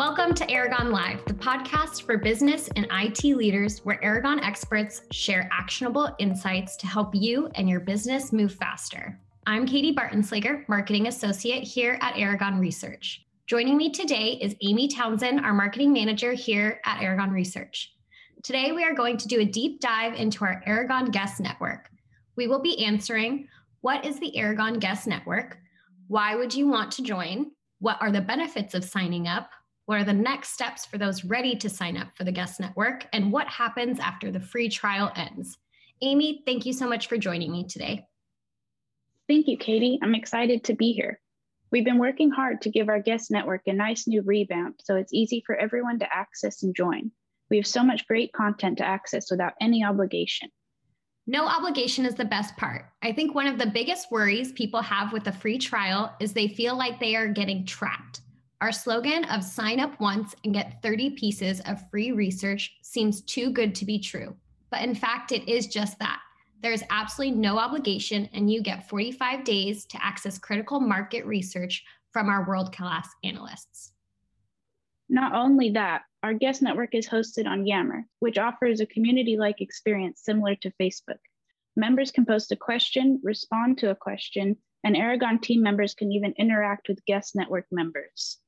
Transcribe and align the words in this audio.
Welcome 0.00 0.32
to 0.36 0.50
Aragon 0.50 0.90
Live, 0.90 1.22
the 1.26 1.34
podcast 1.34 2.04
for 2.04 2.16
business 2.16 2.70
and 2.74 2.86
IT 2.90 3.22
leaders 3.22 3.80
where 3.80 4.02
Aragon 4.02 4.40
experts 4.40 5.02
share 5.10 5.46
actionable 5.52 6.08
insights 6.18 6.74
to 6.76 6.86
help 6.86 7.14
you 7.14 7.50
and 7.54 7.68
your 7.68 7.80
business 7.80 8.32
move 8.32 8.54
faster. 8.54 9.20
I'm 9.46 9.66
Katie 9.66 9.94
Bartenslager, 9.94 10.66
Marketing 10.70 11.08
Associate 11.08 11.62
here 11.62 11.98
at 12.00 12.16
Aragon 12.16 12.58
Research. 12.58 13.26
Joining 13.46 13.76
me 13.76 13.90
today 13.90 14.38
is 14.40 14.56
Amy 14.62 14.88
Townsend, 14.88 15.40
our 15.40 15.52
Marketing 15.52 15.92
Manager 15.92 16.32
here 16.32 16.80
at 16.86 17.02
Aragon 17.02 17.30
Research. 17.30 17.92
Today, 18.42 18.72
we 18.72 18.82
are 18.82 18.94
going 18.94 19.18
to 19.18 19.28
do 19.28 19.40
a 19.40 19.44
deep 19.44 19.82
dive 19.82 20.14
into 20.14 20.46
our 20.46 20.62
Aragon 20.64 21.10
Guest 21.10 21.40
Network. 21.40 21.90
We 22.36 22.46
will 22.46 22.62
be 22.62 22.86
answering 22.86 23.48
what 23.82 24.06
is 24.06 24.18
the 24.18 24.34
Aragon 24.38 24.78
Guest 24.78 25.06
Network? 25.06 25.58
Why 26.08 26.36
would 26.36 26.54
you 26.54 26.68
want 26.68 26.90
to 26.92 27.02
join? 27.02 27.50
What 27.80 27.98
are 28.00 28.10
the 28.10 28.22
benefits 28.22 28.72
of 28.72 28.82
signing 28.82 29.28
up? 29.28 29.50
What 29.90 29.98
are 29.98 30.04
the 30.04 30.12
next 30.12 30.50
steps 30.50 30.86
for 30.86 30.98
those 30.98 31.24
ready 31.24 31.56
to 31.56 31.68
sign 31.68 31.96
up 31.96 32.16
for 32.16 32.22
the 32.22 32.30
Guest 32.30 32.60
Network? 32.60 33.06
And 33.12 33.32
what 33.32 33.48
happens 33.48 33.98
after 33.98 34.30
the 34.30 34.38
free 34.38 34.68
trial 34.68 35.10
ends? 35.16 35.58
Amy, 36.00 36.44
thank 36.46 36.64
you 36.64 36.72
so 36.72 36.88
much 36.88 37.08
for 37.08 37.18
joining 37.18 37.50
me 37.50 37.64
today. 37.64 38.06
Thank 39.28 39.48
you, 39.48 39.58
Katie. 39.58 39.98
I'm 40.00 40.14
excited 40.14 40.62
to 40.62 40.76
be 40.76 40.92
here. 40.92 41.18
We've 41.72 41.84
been 41.84 41.98
working 41.98 42.30
hard 42.30 42.60
to 42.60 42.70
give 42.70 42.88
our 42.88 43.02
guest 43.02 43.32
network 43.32 43.62
a 43.66 43.72
nice 43.72 44.06
new 44.06 44.22
revamp 44.22 44.76
so 44.80 44.94
it's 44.94 45.12
easy 45.12 45.42
for 45.44 45.56
everyone 45.56 45.98
to 45.98 46.14
access 46.14 46.62
and 46.62 46.72
join. 46.72 47.10
We 47.50 47.56
have 47.56 47.66
so 47.66 47.82
much 47.82 48.06
great 48.06 48.32
content 48.32 48.78
to 48.78 48.86
access 48.86 49.28
without 49.28 49.54
any 49.60 49.84
obligation. 49.84 50.50
No 51.26 51.48
obligation 51.48 52.06
is 52.06 52.14
the 52.14 52.24
best 52.24 52.56
part. 52.56 52.84
I 53.02 53.10
think 53.10 53.34
one 53.34 53.48
of 53.48 53.58
the 53.58 53.66
biggest 53.66 54.12
worries 54.12 54.52
people 54.52 54.82
have 54.82 55.12
with 55.12 55.26
a 55.26 55.32
free 55.32 55.58
trial 55.58 56.14
is 56.20 56.32
they 56.32 56.46
feel 56.46 56.78
like 56.78 57.00
they 57.00 57.16
are 57.16 57.26
getting 57.26 57.66
trapped. 57.66 58.19
Our 58.60 58.72
slogan 58.72 59.24
of 59.24 59.42
sign 59.42 59.80
up 59.80 59.98
once 60.00 60.34
and 60.44 60.52
get 60.52 60.82
30 60.82 61.10
pieces 61.10 61.60
of 61.60 61.88
free 61.90 62.12
research 62.12 62.76
seems 62.82 63.22
too 63.22 63.50
good 63.50 63.74
to 63.76 63.86
be 63.86 63.98
true. 63.98 64.36
But 64.70 64.82
in 64.82 64.94
fact, 64.94 65.32
it 65.32 65.48
is 65.48 65.66
just 65.66 65.98
that. 65.98 66.20
There 66.62 66.72
is 66.72 66.84
absolutely 66.90 67.38
no 67.38 67.58
obligation, 67.58 68.28
and 68.34 68.52
you 68.52 68.62
get 68.62 68.86
45 68.86 69.44
days 69.44 69.86
to 69.86 70.04
access 70.04 70.38
critical 70.38 70.78
market 70.78 71.24
research 71.24 71.82
from 72.12 72.28
our 72.28 72.46
world 72.46 72.70
class 72.70 73.08
analysts. 73.24 73.92
Not 75.08 75.34
only 75.34 75.70
that, 75.70 76.02
our 76.22 76.34
guest 76.34 76.60
network 76.60 76.94
is 76.94 77.08
hosted 77.08 77.46
on 77.46 77.66
Yammer, 77.66 78.04
which 78.18 78.36
offers 78.36 78.80
a 78.80 78.86
community 78.86 79.38
like 79.38 79.62
experience 79.62 80.20
similar 80.22 80.54
to 80.56 80.72
Facebook. 80.78 81.18
Members 81.76 82.10
can 82.10 82.26
post 82.26 82.52
a 82.52 82.56
question, 82.56 83.20
respond 83.22 83.78
to 83.78 83.90
a 83.90 83.96
question, 83.96 84.58
and 84.84 84.98
Aragon 84.98 85.38
team 85.38 85.62
members 85.62 85.94
can 85.94 86.12
even 86.12 86.34
interact 86.36 86.88
with 86.88 87.04
guest 87.06 87.34
network 87.34 87.64
members. 87.72 88.38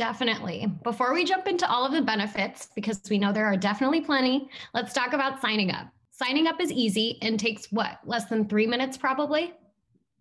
Definitely. 0.00 0.66
Before 0.82 1.12
we 1.12 1.26
jump 1.26 1.46
into 1.46 1.70
all 1.70 1.84
of 1.84 1.92
the 1.92 2.00
benefits, 2.00 2.68
because 2.74 3.02
we 3.10 3.18
know 3.18 3.34
there 3.34 3.44
are 3.44 3.54
definitely 3.54 4.00
plenty, 4.00 4.48
let's 4.72 4.94
talk 4.94 5.12
about 5.12 5.42
signing 5.42 5.70
up. 5.70 5.88
Signing 6.10 6.46
up 6.46 6.58
is 6.58 6.72
easy 6.72 7.18
and 7.20 7.38
takes 7.38 7.70
what, 7.70 7.98
less 8.06 8.24
than 8.24 8.48
three 8.48 8.66
minutes 8.66 8.96
probably? 8.96 9.52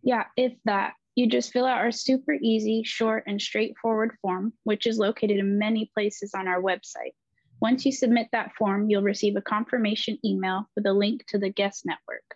Yeah, 0.04 0.26
if 0.36 0.52
that. 0.66 0.96
You 1.16 1.30
just 1.30 1.54
fill 1.54 1.66
out 1.66 1.78
our 1.78 1.94
super 1.94 2.34
easy, 2.34 2.84
short, 2.84 3.24
and 3.26 3.42
straightforward 3.42 4.18
form, 4.22 4.52
which 4.66 4.86
is 4.86 4.98
located 4.98 5.38
in 5.38 5.58
many 5.58 5.90
places 5.94 6.34
on 6.36 6.50
our 6.50 6.62
website. 6.62 7.14
Once 7.62 7.86
you 7.86 7.94
submit 7.94 8.28
that 8.34 8.52
form, 8.58 8.90
you'll 8.90 9.02
receive 9.02 9.38
a 9.38 9.42
confirmation 9.42 10.18
email 10.26 10.70
with 10.76 10.86
a 10.88 10.94
link 10.94 11.26
to 11.30 11.38
the 11.38 11.50
guest 11.50 11.86
network. 11.86 12.36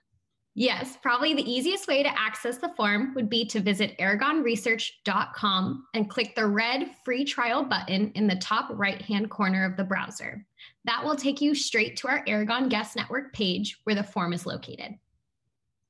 Yes, 0.56 0.98
probably 1.02 1.34
the 1.34 1.52
easiest 1.52 1.88
way 1.88 2.04
to 2.04 2.20
access 2.20 2.58
the 2.58 2.74
form 2.78 3.14
would 3.16 3.28
be 3.28 3.44
to 3.46 3.60
visit 3.60 3.98
aragonresearch.com 3.98 5.88
and 5.96 6.10
click 6.10 6.36
the 6.36 6.46
red 6.46 6.92
free 7.04 7.26
trial 7.26 7.64
button 7.64 8.12
in 8.12 8.28
the 8.28 8.36
top 8.36 8.70
right 8.72 9.02
hand 9.02 9.32
corner 9.32 9.66
of 9.66 9.78
the 9.78 9.84
browser. 9.84 10.46
That 10.86 11.04
will 11.04 11.16
take 11.16 11.42
you 11.42 11.56
straight 11.56 11.98
to 11.98 12.08
our 12.08 12.24
Aragon 12.28 12.70
Guest 12.70 12.96
Network 12.96 13.34
page 13.34 13.80
where 13.84 13.96
the 13.96 14.04
form 14.04 14.32
is 14.32 14.46
located. 14.46 14.94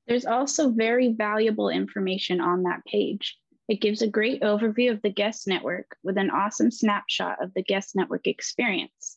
There's 0.08 0.26
also 0.26 0.70
very 0.70 1.10
valuable 1.10 1.68
information 1.68 2.40
on 2.40 2.64
that 2.64 2.86
page. 2.86 3.38
It 3.68 3.82
gives 3.82 4.02
a 4.02 4.08
great 4.08 4.42
overview 4.42 4.92
of 4.92 5.02
the 5.02 5.10
guest 5.10 5.46
network 5.48 5.98
with 6.04 6.18
an 6.18 6.30
awesome 6.30 6.72
snapshot 6.72 7.44
of 7.44 7.54
the 7.54 7.64
guest 7.64 7.96
network 7.96 8.28
experience. 8.28 9.12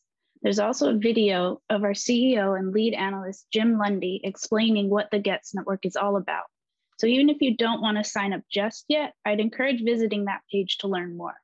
There's 0.46 0.60
also 0.60 0.90
a 0.90 0.96
video 0.96 1.60
of 1.70 1.82
our 1.82 1.90
CEO 1.90 2.56
and 2.56 2.72
lead 2.72 2.94
analyst, 2.94 3.48
Jim 3.52 3.78
Lundy, 3.78 4.20
explaining 4.22 4.88
what 4.88 5.10
the 5.10 5.18
Guest 5.18 5.56
Network 5.56 5.84
is 5.84 5.96
all 5.96 6.16
about. 6.16 6.44
So 6.98 7.08
even 7.08 7.30
if 7.30 7.38
you 7.40 7.56
don't 7.56 7.82
want 7.82 7.98
to 7.98 8.04
sign 8.04 8.32
up 8.32 8.42
just 8.48 8.84
yet, 8.86 9.14
I'd 9.24 9.40
encourage 9.40 9.82
visiting 9.82 10.26
that 10.26 10.42
page 10.48 10.78
to 10.78 10.86
learn 10.86 11.16
more. 11.16 11.34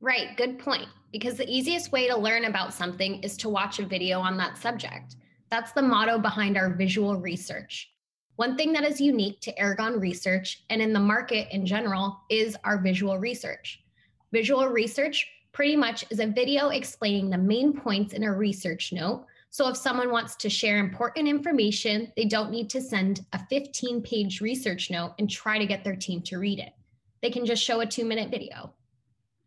Right, 0.00 0.34
good 0.38 0.58
point. 0.58 0.88
Because 1.12 1.36
the 1.36 1.46
easiest 1.46 1.92
way 1.92 2.08
to 2.08 2.16
learn 2.16 2.46
about 2.46 2.72
something 2.72 3.22
is 3.22 3.36
to 3.36 3.50
watch 3.50 3.80
a 3.80 3.84
video 3.84 4.20
on 4.20 4.38
that 4.38 4.56
subject. 4.56 5.16
That's 5.50 5.72
the 5.72 5.82
motto 5.82 6.18
behind 6.18 6.56
our 6.56 6.70
visual 6.70 7.20
research. 7.20 7.90
One 8.36 8.56
thing 8.56 8.72
that 8.72 8.84
is 8.84 8.98
unique 8.98 9.42
to 9.42 9.58
Aragon 9.58 10.00
Research 10.00 10.64
and 10.70 10.80
in 10.80 10.94
the 10.94 11.00
market 11.00 11.48
in 11.54 11.66
general 11.66 12.22
is 12.30 12.56
our 12.64 12.78
visual 12.78 13.18
research. 13.18 13.82
Visual 14.32 14.68
research 14.68 15.26
pretty 15.52 15.76
much 15.76 16.04
is 16.10 16.18
a 16.18 16.26
video 16.26 16.68
explaining 16.68 17.30
the 17.30 17.38
main 17.38 17.72
points 17.72 18.14
in 18.14 18.24
a 18.24 18.32
research 18.32 18.92
note. 18.92 19.26
So 19.50 19.68
if 19.68 19.76
someone 19.76 20.10
wants 20.10 20.34
to 20.36 20.48
share 20.48 20.78
important 20.78 21.28
information, 21.28 22.10
they 22.16 22.24
don't 22.24 22.50
need 22.50 22.70
to 22.70 22.80
send 22.80 23.24
a 23.32 23.46
15 23.46 24.02
page 24.02 24.40
research 24.40 24.90
note 24.90 25.12
and 25.18 25.28
try 25.28 25.58
to 25.58 25.66
get 25.66 25.84
their 25.84 25.96
team 25.96 26.22
to 26.22 26.38
read 26.38 26.58
it. 26.58 26.72
They 27.20 27.30
can 27.30 27.44
just 27.44 27.62
show 27.62 27.80
a 27.80 27.86
two 27.86 28.04
minute 28.04 28.30
video. 28.30 28.72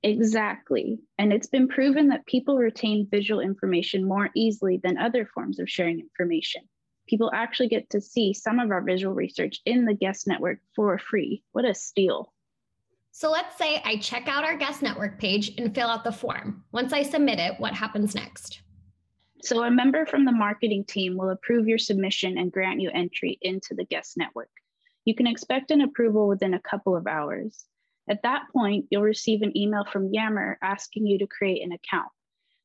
Exactly. 0.04 1.00
And 1.18 1.34
it's 1.34 1.48
been 1.48 1.68
proven 1.68 2.10
that 2.10 2.28
people 2.28 2.58
retain 2.58 3.08
visual 3.10 3.42
information 3.42 4.08
more 4.08 4.30
easily 4.36 4.80
than 4.84 5.00
other 5.00 5.26
forms 5.26 5.60
of 5.60 5.68
sharing 5.68 6.00
information. 6.00 6.62
People 7.08 7.32
actually 7.34 7.70
get 7.70 7.90
to 7.90 8.02
see 8.02 8.32
some 8.32 8.60
of 8.60 8.70
our 8.70 8.82
visual 8.82 9.16
research 9.16 9.62
in 9.66 9.86
the 9.86 9.96
guest 9.96 10.28
network 10.28 10.60
for 10.76 11.00
free. 11.00 11.44
What 11.54 11.66
a 11.66 11.74
steal! 11.74 12.32
So 13.18 13.32
let's 13.32 13.58
say 13.58 13.82
I 13.86 13.96
check 13.96 14.28
out 14.28 14.44
our 14.44 14.58
guest 14.58 14.82
network 14.82 15.18
page 15.22 15.54
and 15.58 15.74
fill 15.74 15.88
out 15.88 16.04
the 16.04 16.12
form. 16.12 16.66
Once 16.74 16.92
I 16.92 17.02
submit 17.02 17.40
it, 17.40 17.58
what 17.62 17.74
happens 17.74 18.14
next? 18.14 18.62
So 19.42 19.64
a 19.64 19.72
member 19.72 20.06
from 20.06 20.26
the 20.26 20.34
marketing 20.34 20.84
team 20.84 21.16
will 21.16 21.30
approve 21.30 21.66
your 21.66 21.78
submission 21.78 22.38
and 22.38 22.52
grant 22.52 22.82
you 22.82 22.92
entry 22.94 23.38
into 23.42 23.74
the 23.74 23.86
guest 23.86 24.18
network. 24.18 24.50
You 25.06 25.16
can 25.16 25.28
expect 25.28 25.72
an 25.72 25.80
approval 25.80 26.28
within 26.28 26.56
a 26.56 26.62
couple 26.70 26.94
of 26.94 27.08
hours. 27.08 27.64
At 28.10 28.22
that 28.24 28.50
point, 28.52 28.88
you'll 28.92 29.04
receive 29.04 29.44
an 29.44 29.58
email 29.58 29.86
from 29.86 30.10
Yammer 30.12 30.58
asking 30.62 31.08
you 31.08 31.18
to 31.20 31.26
create 31.26 31.64
an 31.64 31.72
account. 31.72 32.10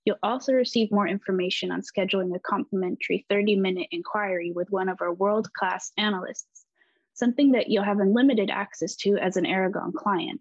You'll 0.04 0.18
also 0.24 0.52
receive 0.52 0.90
more 0.90 1.06
information 1.06 1.70
on 1.70 1.82
scheduling 1.82 2.34
a 2.34 2.40
complimentary 2.40 3.24
30 3.30 3.54
minute 3.54 3.86
inquiry 3.92 4.50
with 4.50 4.66
one 4.70 4.88
of 4.88 5.00
our 5.00 5.14
world 5.14 5.52
class 5.52 5.92
analysts 5.96 6.59
something 7.20 7.52
that 7.52 7.70
you'll 7.70 7.84
have 7.84 8.00
unlimited 8.00 8.50
access 8.50 8.96
to 8.96 9.16
as 9.18 9.36
an 9.36 9.46
Aragon 9.46 9.92
client. 9.92 10.40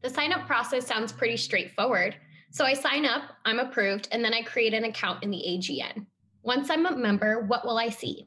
The 0.00 0.08
sign 0.08 0.32
up 0.32 0.46
process 0.46 0.86
sounds 0.86 1.12
pretty 1.12 1.36
straightforward. 1.36 2.16
So 2.50 2.64
I 2.64 2.72
sign 2.72 3.04
up, 3.04 3.24
I'm 3.44 3.58
approved, 3.58 4.08
and 4.10 4.24
then 4.24 4.32
I 4.32 4.40
create 4.42 4.72
an 4.72 4.84
account 4.84 5.22
in 5.22 5.30
the 5.30 5.44
AGN. 5.46 6.06
Once 6.42 6.70
I'm 6.70 6.86
a 6.86 6.96
member, 6.96 7.42
what 7.42 7.66
will 7.66 7.78
I 7.78 7.90
see? 7.90 8.26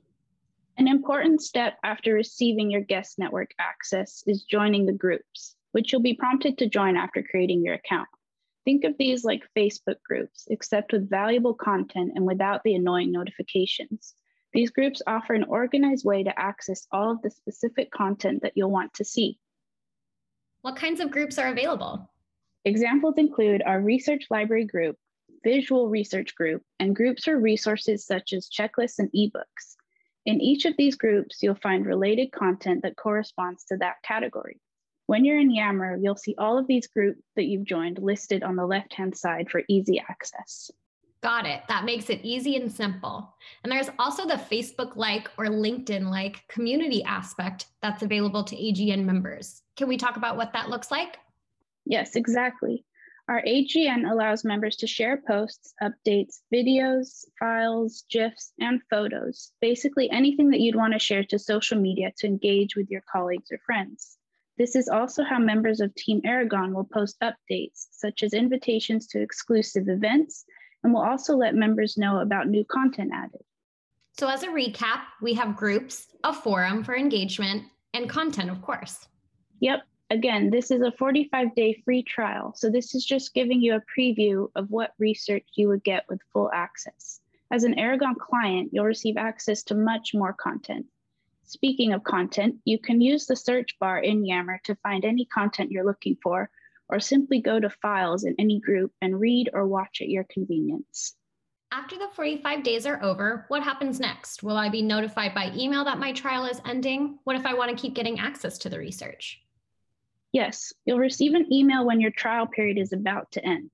An 0.77 0.87
important 0.87 1.41
step 1.41 1.77
after 1.83 2.13
receiving 2.13 2.69
your 2.69 2.81
guest 2.81 3.17
network 3.17 3.51
access 3.59 4.23
is 4.27 4.43
joining 4.43 4.85
the 4.85 4.93
groups, 4.93 5.55
which 5.71 5.91
you'll 5.91 6.01
be 6.01 6.13
prompted 6.13 6.57
to 6.59 6.69
join 6.69 6.95
after 6.95 7.23
creating 7.23 7.63
your 7.63 7.73
account. 7.73 8.07
Think 8.65 8.83
of 8.83 8.95
these 8.97 9.23
like 9.23 9.43
Facebook 9.57 10.01
groups, 10.07 10.47
except 10.49 10.93
with 10.93 11.09
valuable 11.09 11.53
content 11.53 12.13
and 12.15 12.25
without 12.25 12.61
the 12.63 12.75
annoying 12.75 13.11
notifications. 13.11 14.15
These 14.53 14.69
groups 14.69 15.01
offer 15.07 15.33
an 15.33 15.45
organized 15.45 16.05
way 16.05 16.23
to 16.23 16.39
access 16.39 16.87
all 16.91 17.11
of 17.11 17.21
the 17.21 17.31
specific 17.31 17.91
content 17.91 18.43
that 18.43 18.53
you'll 18.55 18.71
want 18.71 18.93
to 18.95 19.03
see. 19.03 19.39
What 20.61 20.75
kinds 20.75 20.99
of 20.99 21.11
groups 21.11 21.37
are 21.37 21.47
available? 21.47 22.09
Examples 22.63 23.15
include 23.17 23.63
our 23.65 23.81
research 23.81 24.27
library 24.29 24.65
group, 24.65 24.95
visual 25.43 25.89
research 25.89 26.35
group, 26.35 26.61
and 26.79 26.95
groups 26.95 27.25
for 27.25 27.37
resources 27.37 28.05
such 28.05 28.31
as 28.31 28.47
checklists 28.47 28.99
and 28.99 29.11
ebooks. 29.11 29.75
In 30.25 30.39
each 30.39 30.65
of 30.65 30.77
these 30.77 30.95
groups, 30.95 31.41
you'll 31.41 31.55
find 31.55 31.85
related 31.85 32.31
content 32.31 32.83
that 32.83 32.95
corresponds 32.95 33.65
to 33.65 33.77
that 33.77 33.95
category. 34.03 34.61
When 35.07 35.25
you're 35.25 35.39
in 35.39 35.51
Yammer, 35.51 35.97
you'll 35.97 36.15
see 36.15 36.35
all 36.37 36.57
of 36.57 36.67
these 36.67 36.87
groups 36.87 37.21
that 37.35 37.43
you've 37.43 37.65
joined 37.65 37.99
listed 37.99 38.41
on 38.41 38.55
the 38.55 38.65
left-hand 38.65 39.17
side 39.17 39.49
for 39.49 39.63
easy 39.67 39.99
access. 39.99 40.71
Got 41.23 41.45
it. 41.45 41.61
That 41.69 41.85
makes 41.85 42.09
it 42.09 42.19
easy 42.21 42.57
and 42.57 42.69
simple. 42.69 43.33
And 43.63 43.71
there's 43.71 43.89
also 43.97 44.27
the 44.27 44.33
Facebook 44.33 44.97
like 44.97 45.29
or 45.37 45.45
LinkedIn 45.45 46.09
like 46.09 46.45
community 46.49 47.01
aspect 47.05 47.67
that's 47.81 48.03
available 48.03 48.43
to 48.43 48.55
AGN 48.57 49.05
members. 49.05 49.61
Can 49.77 49.87
we 49.87 49.95
talk 49.95 50.17
about 50.17 50.35
what 50.35 50.51
that 50.51 50.69
looks 50.69 50.91
like? 50.91 51.17
Yes, 51.85 52.17
exactly. 52.17 52.83
Our 53.29 53.41
AGN 53.43 54.11
allows 54.11 54.43
members 54.43 54.75
to 54.77 54.87
share 54.87 55.23
posts, 55.25 55.73
updates, 55.81 56.41
videos, 56.53 57.23
files, 57.39 58.03
GIFs, 58.11 58.51
and 58.59 58.81
photos, 58.89 59.53
basically 59.61 60.11
anything 60.11 60.49
that 60.49 60.59
you'd 60.59 60.75
want 60.75 60.91
to 60.91 60.99
share 60.99 61.23
to 61.23 61.39
social 61.39 61.79
media 61.79 62.11
to 62.17 62.27
engage 62.27 62.75
with 62.75 62.91
your 62.91 63.03
colleagues 63.09 63.49
or 63.49 63.59
friends. 63.65 64.17
This 64.57 64.75
is 64.75 64.89
also 64.89 65.23
how 65.23 65.39
members 65.39 65.79
of 65.79 65.95
Team 65.95 66.19
Aragon 66.25 66.73
will 66.73 66.83
post 66.83 67.15
updates, 67.23 67.87
such 67.91 68.23
as 68.23 68.33
invitations 68.33 69.07
to 69.07 69.21
exclusive 69.21 69.87
events, 69.87 70.43
and 70.83 70.93
we'll 70.93 71.03
also 71.03 71.35
let 71.35 71.55
members 71.55 71.97
know 71.97 72.19
about 72.19 72.47
new 72.47 72.65
content 72.65 73.11
added. 73.13 73.41
So, 74.17 74.27
as 74.27 74.43
a 74.43 74.47
recap, 74.47 75.01
we 75.21 75.33
have 75.33 75.55
groups, 75.55 76.07
a 76.23 76.33
forum 76.33 76.83
for 76.83 76.95
engagement, 76.95 77.63
and 77.93 78.09
content, 78.09 78.51
of 78.51 78.61
course. 78.61 79.07
Yep. 79.59 79.83
Again, 80.11 80.51
this 80.51 80.69
is 80.69 80.81
a 80.81 80.91
45 80.91 81.55
day 81.55 81.81
free 81.83 82.03
trial. 82.03 82.53
So, 82.55 82.69
this 82.69 82.93
is 82.93 83.05
just 83.05 83.33
giving 83.33 83.61
you 83.61 83.75
a 83.75 83.99
preview 83.99 84.49
of 84.55 84.69
what 84.69 84.93
research 84.99 85.47
you 85.55 85.67
would 85.69 85.83
get 85.83 86.05
with 86.09 86.19
full 86.31 86.51
access. 86.53 87.21
As 87.51 87.63
an 87.63 87.79
Aragon 87.79 88.15
client, 88.15 88.69
you'll 88.71 88.85
receive 88.85 89.17
access 89.17 89.63
to 89.63 89.75
much 89.75 90.13
more 90.13 90.33
content. 90.33 90.85
Speaking 91.45 91.93
of 91.93 92.03
content, 92.03 92.55
you 92.65 92.79
can 92.79 93.01
use 93.01 93.25
the 93.25 93.35
search 93.35 93.77
bar 93.79 93.99
in 93.99 94.25
Yammer 94.25 94.59
to 94.63 94.75
find 94.75 95.05
any 95.05 95.25
content 95.25 95.71
you're 95.71 95.85
looking 95.85 96.17
for, 96.23 96.49
or 96.93 96.99
simply 96.99 97.41
go 97.41 97.59
to 97.59 97.71
files 97.71 98.23
in 98.23 98.35
any 98.37 98.59
group 98.59 98.91
and 99.01 99.19
read 99.19 99.49
or 99.51 99.65
watch 99.65 99.97
at 99.99 100.09
your 100.09 100.25
convenience. 100.25 101.15
After 101.71 101.97
the 101.97 102.09
45 102.13 102.61
days 102.61 102.85
are 102.85 103.01
over, 103.01 103.45
what 103.47 103.63
happens 103.63 103.99
next? 103.99 104.43
Will 104.43 104.55
I 104.55 104.69
be 104.69 104.83
notified 104.83 105.33
by 105.33 105.51
email 105.55 105.83
that 105.85 105.97
my 105.97 106.11
trial 106.11 106.45
is 106.45 106.61
ending? 106.67 107.17
What 107.23 107.35
if 107.35 107.47
I 107.47 107.55
want 107.55 107.71
to 107.71 107.81
keep 107.81 107.95
getting 107.95 108.19
access 108.19 108.59
to 108.59 108.69
the 108.69 108.77
research? 108.77 109.41
Yes, 110.33 110.71
you'll 110.85 110.99
receive 110.99 111.33
an 111.33 111.51
email 111.51 111.83
when 111.83 111.99
your 111.99 112.11
trial 112.11 112.45
period 112.45 112.77
is 112.77 112.93
about 112.93 113.31
to 113.31 113.43
end. 113.43 113.71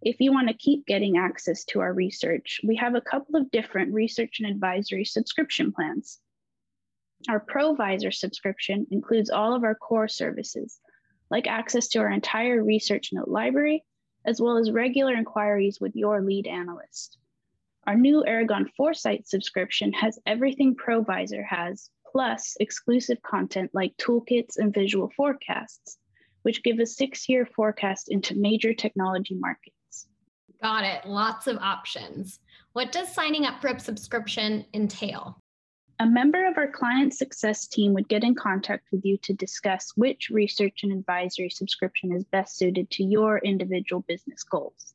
If 0.00 0.16
you 0.20 0.32
want 0.32 0.48
to 0.48 0.54
keep 0.54 0.86
getting 0.86 1.18
access 1.18 1.66
to 1.66 1.80
our 1.80 1.92
research, 1.92 2.62
we 2.64 2.76
have 2.76 2.94
a 2.94 3.02
couple 3.02 3.36
of 3.36 3.50
different 3.50 3.92
research 3.92 4.40
and 4.40 4.50
advisory 4.50 5.04
subscription 5.04 5.70
plans. 5.70 6.18
Our 7.28 7.40
ProVisor 7.40 8.14
subscription 8.14 8.86
includes 8.90 9.28
all 9.28 9.54
of 9.54 9.64
our 9.64 9.74
core 9.74 10.08
services, 10.08 10.80
like 11.30 11.46
access 11.46 11.88
to 11.88 11.98
our 11.98 12.10
entire 12.10 12.62
research 12.62 13.10
note 13.12 13.28
library, 13.28 13.84
as 14.24 14.40
well 14.40 14.56
as 14.56 14.70
regular 14.70 15.14
inquiries 15.14 15.80
with 15.80 15.94
your 15.94 16.22
lead 16.22 16.46
analyst. 16.46 17.18
Our 17.86 17.96
new 17.96 18.24
Aragon 18.24 18.70
Foresight 18.76 19.28
subscription 19.28 19.92
has 19.92 20.18
everything 20.26 20.74
ProVisor 20.74 21.44
has, 21.46 21.90
plus 22.10 22.56
exclusive 22.60 23.20
content 23.22 23.70
like 23.74 23.96
toolkits 23.98 24.56
and 24.56 24.72
visual 24.72 25.10
forecasts, 25.16 25.98
which 26.42 26.62
give 26.62 26.78
a 26.78 26.86
six 26.86 27.28
year 27.28 27.44
forecast 27.44 28.08
into 28.08 28.36
major 28.36 28.72
technology 28.72 29.34
markets. 29.34 30.06
Got 30.62 30.84
it. 30.84 31.04
Lots 31.04 31.46
of 31.46 31.58
options. 31.58 32.38
What 32.72 32.90
does 32.90 33.12
signing 33.12 33.44
up 33.44 33.60
for 33.60 33.68
a 33.68 33.78
subscription 33.78 34.64
entail? 34.72 35.42
A 36.00 36.06
member 36.06 36.44
of 36.48 36.58
our 36.58 36.66
client 36.66 37.14
success 37.14 37.68
team 37.68 37.94
would 37.94 38.08
get 38.08 38.24
in 38.24 38.34
contact 38.34 38.88
with 38.90 39.04
you 39.04 39.16
to 39.18 39.32
discuss 39.32 39.92
which 39.94 40.28
research 40.28 40.82
and 40.82 40.92
advisory 40.92 41.48
subscription 41.50 42.10
is 42.10 42.24
best 42.24 42.56
suited 42.56 42.90
to 42.90 43.04
your 43.04 43.38
individual 43.38 44.02
business 44.08 44.42
goals. 44.42 44.94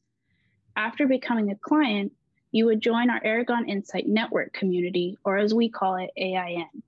After 0.76 1.08
becoming 1.08 1.52
a 1.52 1.56
client, 1.56 2.12
you 2.52 2.66
would 2.66 2.82
join 2.82 3.10
our 3.10 3.22
Aragon 3.24 3.70
Insight 3.70 4.08
Network 4.08 4.52
community, 4.52 5.18
or 5.24 5.38
as 5.38 5.54
we 5.54 5.70
call 5.70 5.96
it, 5.96 6.10
AIN. 6.18 6.84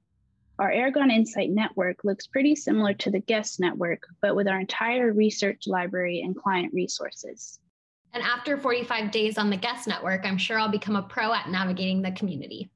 Our 0.59 0.71
Aragon 0.71 1.09
Insight 1.09 1.49
Network 1.49 2.03
looks 2.03 2.27
pretty 2.27 2.55
similar 2.55 2.93
to 2.95 3.11
the 3.11 3.21
Guest 3.21 3.61
Network, 3.61 4.03
but 4.21 4.35
with 4.35 4.47
our 4.47 4.59
entire 4.59 5.13
research 5.13 5.67
library 5.67 6.19
and 6.19 6.35
client 6.35 6.73
resources. 6.73 7.59
And 8.11 8.23
after 8.23 8.57
45 8.57 9.09
days 9.09 9.37
on 9.37 9.49
the 9.49 9.55
Guest 9.55 9.87
Network, 9.87 10.25
I'm 10.25 10.37
sure 10.37 10.59
I'll 10.59 10.67
become 10.67 10.97
a 10.97 11.01
pro 11.01 11.33
at 11.33 11.49
navigating 11.49 12.01
the 12.01 12.11
community. 12.11 12.69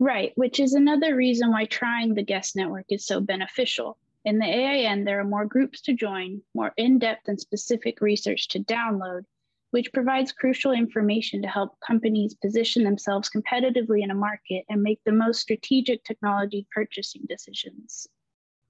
Right, 0.00 0.32
which 0.36 0.60
is 0.60 0.74
another 0.74 1.16
reason 1.16 1.50
why 1.50 1.64
trying 1.64 2.14
the 2.14 2.22
guest 2.22 2.54
network 2.54 2.86
is 2.88 3.04
so 3.04 3.20
beneficial. 3.20 3.98
In 4.24 4.38
the 4.38 4.46
AIN, 4.46 5.04
there 5.04 5.20
are 5.20 5.24
more 5.24 5.44
groups 5.44 5.80
to 5.82 5.94
join, 5.94 6.40
more 6.54 6.72
in 6.76 6.98
depth 6.98 7.28
and 7.28 7.40
specific 7.40 8.00
research 8.00 8.48
to 8.48 8.60
download, 8.60 9.22
which 9.70 9.92
provides 9.92 10.32
crucial 10.32 10.72
information 10.72 11.42
to 11.42 11.48
help 11.48 11.78
companies 11.80 12.34
position 12.34 12.84
themselves 12.84 13.28
competitively 13.28 14.02
in 14.02 14.10
a 14.10 14.14
market 14.14 14.64
and 14.68 14.82
make 14.82 15.00
the 15.04 15.12
most 15.12 15.40
strategic 15.40 16.04
technology 16.04 16.66
purchasing 16.72 17.22
decisions. 17.28 18.06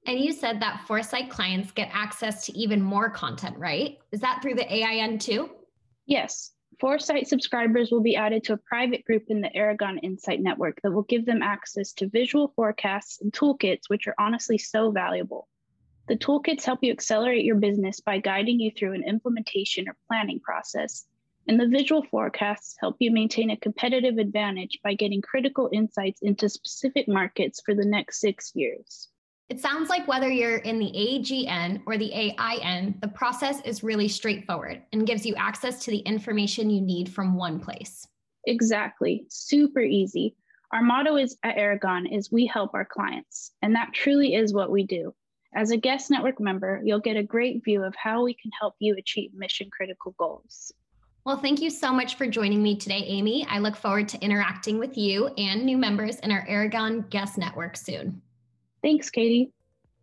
And 0.07 0.19
you 0.19 0.33
said 0.33 0.61
that 0.61 0.87
Foresight 0.87 1.29
clients 1.29 1.73
get 1.73 1.91
access 1.93 2.47
to 2.47 2.57
even 2.57 2.81
more 2.81 3.11
content, 3.11 3.59
right? 3.59 3.99
Is 4.13 4.21
that 4.21 4.41
through 4.41 4.55
the 4.55 4.73
AIN 4.73 5.19
too? 5.19 5.51
Yes, 6.07 6.53
Foresight 6.81 7.27
subscribers 7.27 7.91
will 7.91 8.03
be 8.03 8.15
added 8.15 8.45
to 8.45 8.53
a 8.53 8.57
private 8.59 9.05
group 9.05 9.25
in 9.29 9.41
the 9.41 9.55
Aragon 9.57 9.99
Insight 9.99 10.41
Network 10.41 10.81
that 10.83 10.93
will 10.93 11.03
give 11.03 11.27
them 11.27 11.43
access 11.43 11.93
to 11.95 12.09
visual 12.09 12.53
forecasts 12.55 13.21
and 13.21 13.33
toolkits, 13.33 13.89
which 13.89 14.07
are 14.07 14.15
honestly 14.17 14.59
so 14.59 14.93
valuable. 14.93 15.49
The 16.07 16.17
toolkits 16.17 16.65
help 16.65 16.79
you 16.83 16.93
accelerate 16.93 17.45
your 17.45 17.57
business 17.57 17.99
by 17.99 18.21
guiding 18.21 18.61
you 18.61 18.71
through 18.71 18.93
an 18.93 19.03
implementation 19.03 19.89
or 19.89 19.97
planning 20.07 20.39
process. 20.39 21.05
And 21.49 21.59
the 21.59 21.67
visual 21.67 22.05
forecasts 22.05 22.77
help 22.79 22.95
you 23.01 23.11
maintain 23.11 23.51
a 23.51 23.57
competitive 23.57 24.19
advantage 24.19 24.79
by 24.85 24.95
getting 24.95 25.21
critical 25.21 25.69
insights 25.73 26.23
into 26.23 26.49
specific 26.49 27.09
markets 27.09 27.61
for 27.61 27.75
the 27.75 27.87
next 27.87 28.21
six 28.21 28.53
years. 28.55 29.09
It 29.49 29.61
sounds 29.61 29.89
like 29.89 30.07
whether 30.07 30.29
you're 30.29 30.59
in 30.59 30.79
the 30.79 30.93
AGN 30.93 31.83
or 31.87 31.97
the 31.97 32.13
AIN, 32.13 32.99
the 33.01 33.09
process 33.09 33.63
is 33.63 33.83
really 33.83 34.07
straightforward 34.07 34.83
and 34.93 35.07
gives 35.07 35.25
you 35.25 35.35
access 35.37 35.83
to 35.85 35.91
the 35.91 36.01
information 36.01 36.69
you 36.69 36.83
need 36.83 37.09
from 37.09 37.35
one 37.35 37.59
place. 37.59 38.07
Exactly. 38.47 39.25
Super 39.31 39.81
easy. 39.81 40.37
Our 40.71 40.83
motto 40.83 41.17
is 41.17 41.39
at 41.45 41.57
Aragon 41.57 42.07
is 42.07 42.31
we 42.31 42.45
help 42.45 42.75
our 42.75 42.85
clients, 42.85 43.53
and 43.63 43.75
that 43.75 43.95
truly 43.95 44.35
is 44.35 44.53
what 44.53 44.71
we 44.71 44.83
do. 44.83 45.15
As 45.55 45.71
a 45.71 45.79
guest 45.79 46.11
network 46.11 46.41
member, 46.41 46.83
you'll 46.85 47.01
get 47.01 47.17
a 47.17 47.23
great 47.23 47.65
view 47.65 47.83
of 47.83 47.95
how 47.97 48.25
we 48.25 48.35
can 48.35 48.51
help 48.61 48.75
you 48.81 48.97
achieve 48.99 49.33
mission 49.33 49.71
critical 49.71 50.15
goals. 50.19 50.75
Well, 51.25 51.39
thank 51.39 51.63
you 51.63 51.71
so 51.71 51.91
much 51.91 52.17
for 52.17 52.27
joining 52.27 52.63
me 52.63 52.77
today, 52.77 53.03
Amy. 53.07 53.47
I 53.49 53.61
look 53.61 53.77
forward 53.77 54.11
to 54.11 54.21
interacting 54.23 54.79
with 54.79 54.99
you 54.99 55.29
and 55.39 55.65
new 55.65 55.79
members 55.79 56.17
in 56.17 56.31
our 56.31 56.45
Aragon 56.47 57.07
Guest 57.09 57.39
Network 57.39 57.79
soon. 57.79 58.21
Thanks, 58.83 59.11
Katie. 59.11 59.51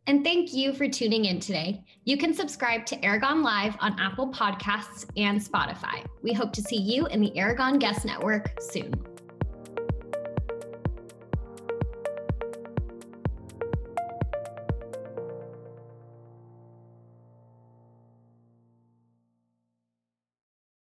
And 0.08 0.24
thank 0.24 0.54
you 0.54 0.72
for 0.74 0.88
tuning 0.88 1.26
in 1.26 1.40
today. 1.40 1.84
You 2.04 2.18
can 2.18 2.34
subscribe 2.34 2.86
to 2.88 3.04
Aragon 3.04 3.42
Live 3.42 3.76
on 3.80 4.00
Apple 4.00 4.32
Podcasts 4.32 5.06
and 5.18 5.42
Spotify. 5.42 6.06
We 6.22 6.32
hope 6.32 6.54
to 6.54 6.62
see 6.62 6.78
you 6.78 7.08
in 7.08 7.22
the 7.22 7.36
Aragon 7.38 7.80
Guest 7.80 8.06
Network 8.06 8.62
soon. 8.62 8.94